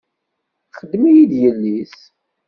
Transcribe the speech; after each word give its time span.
Iqeddem-iyi-d 0.67 1.33
yelli-s. 1.41 1.97